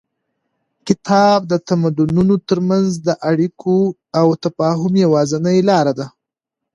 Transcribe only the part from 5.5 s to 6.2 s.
لاره ده.